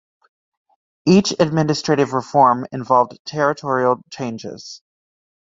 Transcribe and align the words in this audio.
Each 1.05 1.31
administrative 1.39 2.13
reform 2.13 2.65
involved 2.71 3.19
territorial 3.23 4.01
changes. 4.09 4.81